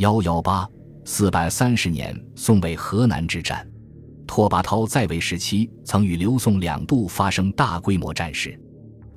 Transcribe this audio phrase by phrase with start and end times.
[0.00, 0.66] 幺幺八
[1.04, 3.68] 四百三十年，宋魏河南之战。
[4.26, 8.58] 拓跋焘在位时期，曾与刘宋两度发生大规模战事，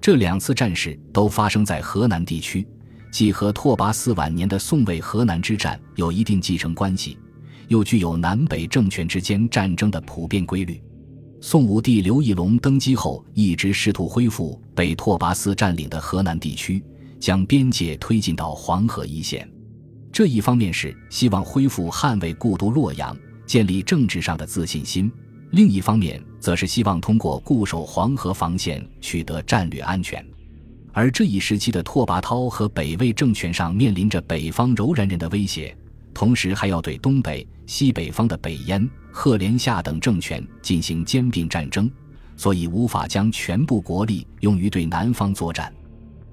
[0.02, 2.68] 这两次战事都发生在河南地区，
[3.14, 7.18] 既和拓跋嗣晚年的宋魏河南之战有一定继承关系，
[7.70, 10.84] 又具有南北政权之间战争的普遍规律。
[11.40, 16.84] 宋武帝刘义隆登基后，一直试图恢复被拓跋嗣占领的河南地区，
[17.22, 19.50] 将边界推进到黄河一线。
[20.14, 23.18] 这一方面是希望恢复捍卫故都洛阳。
[23.46, 25.12] 建立政治上的自信心，
[25.52, 30.26] 另一方面则是希望通过固守黄河防线取得战略安全。
[30.94, 35.76] 而这一时期的拓跋焘和北魏政权上面临着北方柔然人的威胁，
[36.14, 41.92] 同时还要对东北、西北方的北燕、赫连夏等政权进行兼并战争，
[42.38, 45.72] 所以无法将全部国力用于对南方作战。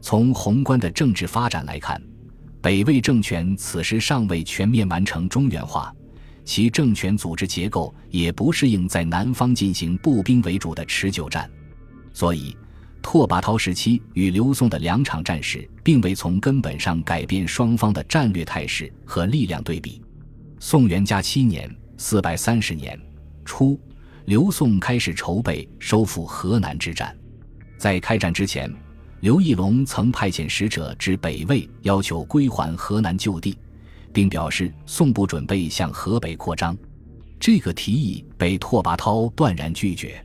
[0.01, 2.01] 从宏观的政治发展来看，
[2.63, 5.95] 北魏政权此时尚未全面完成中原化。
[6.45, 11.49] 其政权组织结构也不适应在南方进行步兵为主的持久战，
[12.13, 12.57] 所以
[13.01, 20.03] 拓跋焘时期与刘宋的两场战事，并未从根本上改变双方的战略态势和力量对比。
[20.59, 22.99] 宋元嘉七年（四百三十年）
[23.45, 23.79] 初，
[24.25, 27.17] 刘宋开始筹备收复河南之战。
[27.79, 28.73] 在开战之前，
[29.21, 33.57] 刘义隆曾派遣使者至北魏，要求归还河南旧地。
[34.13, 36.77] 并表示宋不准备向河北扩张，
[37.39, 40.21] 这个提议被拓跋焘断然拒绝。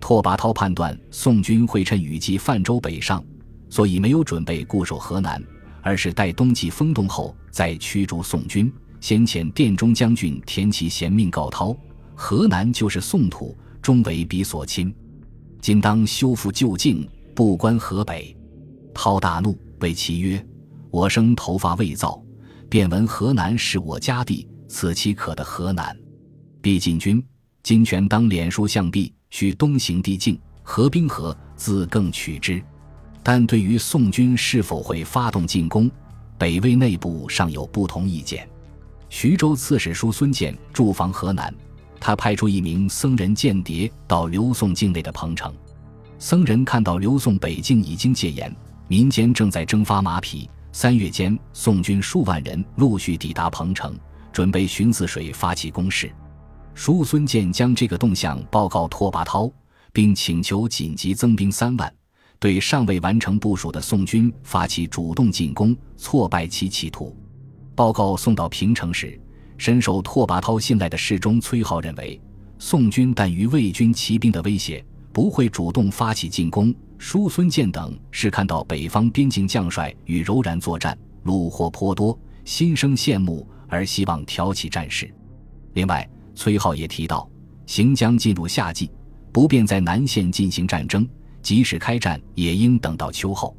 [0.00, 3.22] 拓跋焘判断宋军会趁雨季泛舟北上，
[3.68, 5.42] 所以没有准备固守河南，
[5.82, 8.72] 而是待冬季风冻后再驱逐宋军。
[9.00, 11.76] 先遣殿中将军田齐贤命告涛
[12.16, 14.92] ：“河南就是宋土，终为彼所侵，
[15.60, 17.06] 今当修复旧境，
[17.38, 18.36] 不关河北。”
[18.92, 20.44] 涛大怒，谓其曰
[20.90, 22.20] ：“我生头发未造。”
[22.68, 25.96] 便闻河南是我家地，此其可的河南？
[26.60, 27.24] 必进军，
[27.62, 32.60] 金权当脸书向壁，须东行地境，合兵合，自更取之。
[33.22, 35.88] 但对于宋军是否会发动进攻，
[36.36, 38.50] 北魏内部尚有不同意见。
[39.08, 41.54] 徐州刺史叔孙建驻防河南，
[42.00, 45.54] 他派出一名僧人间谍到刘宋境内的彭城。
[46.18, 48.54] 僧人看到刘宋北境已经戒严，
[48.88, 50.50] 民间正在征发马匹。
[50.72, 53.96] 三月间，宋军数万人陆续抵达彭城，
[54.32, 56.10] 准备寻泗水发起攻势。
[56.74, 59.50] 叔孙建将这个动向报告拓跋焘，
[59.92, 61.92] 并请求紧急增兵三万，
[62.38, 67.16] 对尚未完成部署的宋军发起主动进攻，挫败其企图。
[67.76, 69.18] 报告送到平城时，
[69.56, 72.20] 深受拓跋焘信赖的侍中崔浩认为，
[72.58, 74.84] 宋军但于魏军骑兵的威胁，
[75.18, 76.72] 不会主动发起进攻。
[76.96, 85.12] 叔孙建等是看到北方边境将帅与柔然作战，虏获颇多，心生羡慕而希望挑起战事。
[85.72, 87.28] 另外，崔浩也提到，
[87.66, 88.88] 行将进入夏季，
[89.32, 91.04] 不便在南线进行战争，
[91.42, 93.56] 即使开战，也应等到秋后。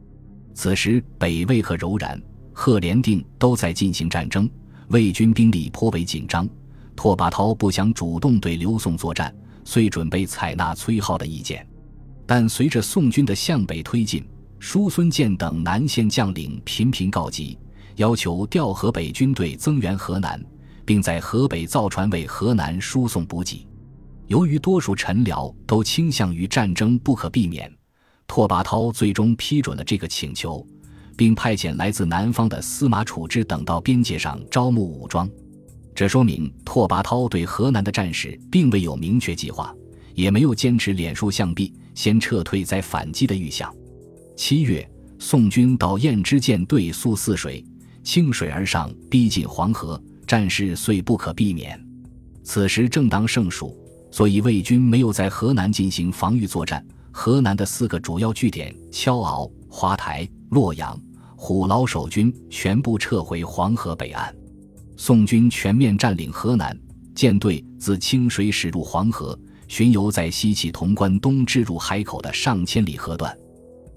[0.53, 2.17] 此时，北魏和柔然、
[2.53, 4.49] 赫连定都在进行战争，
[4.87, 6.47] 魏军兵力颇为紧张。
[6.95, 9.35] 拓跋焘不想主动对刘宋作战，
[9.69, 11.63] 遂准备采纳崔浩的意见。
[12.25, 17.55] 但随着宋军的向北推进，叔孙建等南线将领频频告急，
[17.97, 20.43] 要求调河北军队增援河南，
[20.85, 23.67] 并在河北造船为河南输送补给。
[24.25, 27.71] 由于多数臣僚都倾向于战争不可避免，
[28.25, 30.65] 拓跋焘最终批准了这个请求，
[31.15, 35.29] 并派遣来自南方的司马楚之等到边界上招募武装。
[35.99, 39.75] 这说明拓跋焘对河南的战事并未有明确计划。
[40.15, 43.69] 也没有坚持脸书向壁，先撤退再反击的预想。
[44.37, 44.89] 七月，
[45.19, 47.61] 宋军到燕之舰队宿泗水，
[48.01, 51.77] 倾水而上，逼近黄河，战事虽不可避免。
[52.45, 53.77] 此时正当盛暑，
[54.09, 56.81] 所以魏军没有在河南进行防御作战。
[57.11, 60.97] 河南的四个主要据点敲敖、华台、洛阳、
[61.35, 64.33] 虎牢守军全部撤回黄河北岸。
[65.01, 66.77] 宋军全面占领河南，
[67.15, 69.39] 舰队自清水驶入黄河。
[69.69, 73.33] 巡游在西起潼关东至入海口的上千里河段，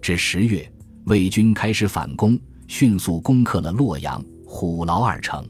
[0.00, 0.73] 至十月，
[1.06, 2.38] 魏军开始反攻，
[2.69, 5.44] 迅速攻克了洛阳、虎牢二城。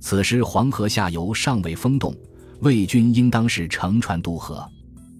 [0.00, 2.16] 此时黄河下游尚未封冻，
[2.60, 4.66] 魏军应当是乘船渡河。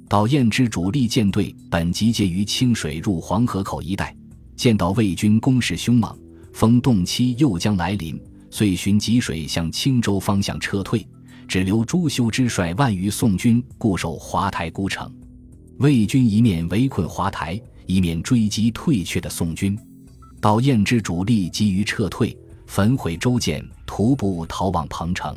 [0.09, 4.17] 到燕之主力舰队本集结于清水入黄河口一带，
[4.57, 6.19] 见到魏军攻势凶猛，
[6.55, 8.19] 封冻期又将来临，
[8.51, 11.07] 遂循济水向青州方向撤退。
[11.47, 15.11] 只留朱修之率万余宋军固守华台孤城，
[15.79, 19.75] 魏军一面围困华台，一面追击退却的宋军。
[20.43, 22.37] 到燕之主力急于撤退，
[22.67, 25.35] 焚毁州建，徒步逃往彭城。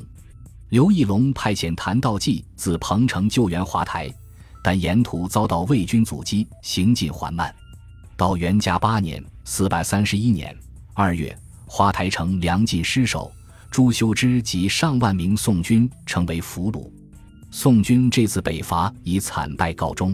[0.68, 4.14] 刘义隆派遣谭道济自彭城救援华台，
[4.62, 7.56] 但沿途遭到魏军阻击，行进缓慢。
[8.18, 10.54] 到元嘉八年（四百三十一年）
[10.94, 11.34] 二月，
[11.74, 13.32] 华台城粮尽失守，
[13.70, 16.92] 朱修之及上万名宋军成为俘虏。
[17.50, 20.14] 宋军这次北伐以惨败告终。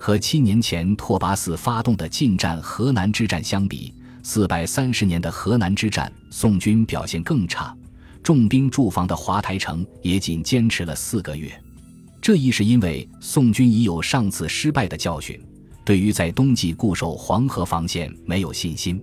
[0.00, 3.94] 和七年前拓跋嗣发动的进占河南之战相比，
[4.24, 7.72] 四百三十年的河南之战，宋军表现更差。
[8.20, 11.52] 重兵驻防的华台城也仅坚持了四个月。
[12.20, 15.40] 这一是因为宋军已有上次失败的教训，
[15.84, 18.98] 对于在冬季固守黄河防线没有信心；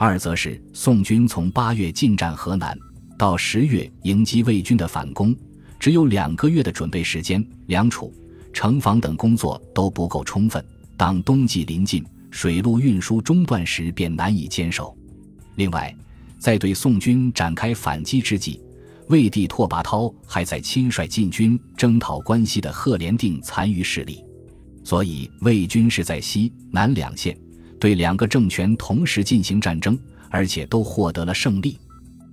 [0.00, 2.78] 二则是宋军从八月进占河南
[3.18, 5.34] 到十月迎击魏军的反攻，
[5.76, 8.14] 只有两个月的准备时间，粮储。
[8.52, 10.64] 城防等工作都不够充分，
[10.96, 14.96] 当冬季临近，水路运输中断时便难以坚守。
[15.56, 15.94] 另外，
[16.38, 18.60] 在对宋军展开反击之际，
[19.08, 24.24] 魏帝拓跋焘还在亲率禁军征讨关西的赫连定残余势力，
[24.84, 27.36] 所以魏军是在西南两线
[27.78, 29.98] 对两个政权同时进行战争，
[30.30, 31.78] 而且都获得了胜利。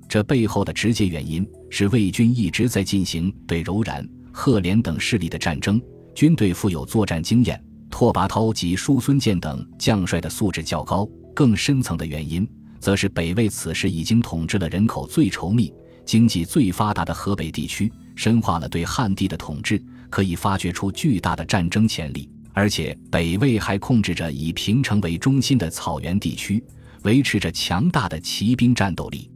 [0.08, 5.82] 这背后的直接原因是魏军一直在进行对柔然、赫连等势力的战争。
[6.14, 11.08] 军队富有作战经验，拓跋焘及叔孙健等将帅的素质较高。
[11.34, 12.48] 更深层的原因，
[12.80, 15.74] 则是北魏此时已经统治了人口最稠密、
[16.06, 22.30] 经济最发达的河北地区，深化了对汉地的统治，可以发掘出巨大的战争潜力。
[22.56, 26.64] 而且，北魏还控制着以平城为中心的草原地区，
[27.04, 29.30] 维持着强大的骑兵战斗力。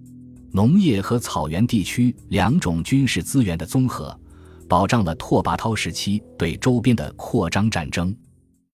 [0.54, 4.18] 农业和草原地区两种军事资源的综合。
[4.70, 8.16] 保障了拓跋焘时期对周边的扩张战争。